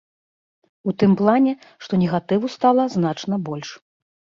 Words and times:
У 0.91 0.93
тым 1.03 1.11
плане, 1.21 1.53
што 1.85 2.03
негатыву 2.07 2.45
стала 2.59 2.91
значна 2.99 3.35
больш. 3.51 3.69